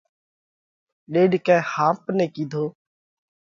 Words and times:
ڏيڏڪئہ 1.11 1.57
ۿاپ 1.71 2.01
نئہ 2.17 2.27
ڪِيڌو: 2.33 2.63